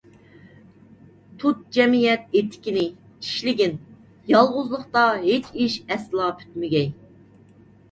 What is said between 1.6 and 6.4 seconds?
جەمئىيەت ئېتىكىنى، ئىشلىگىن، يالغۇزلۇقتا ھېچ ئىش ئەسلا